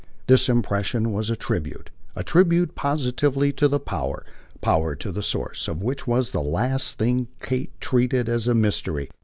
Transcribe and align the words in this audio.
This 0.25 0.49
impression 0.49 1.11
was 1.11 1.29
a 1.29 1.35
tribute, 1.35 1.91
a 2.15 2.23
tribute 2.23 2.73
positively 2.73 3.53
to 3.53 3.69
power, 3.77 4.25
power 4.59 4.95
the 4.99 5.21
source 5.21 5.67
of 5.67 5.83
which 5.83 6.07
was 6.07 6.31
the 6.31 6.41
last 6.41 6.97
thing 6.97 7.27
Kate 7.39 7.79
treated 7.79 8.27
as 8.27 8.47
a 8.47 8.55
mystery. 8.55 9.11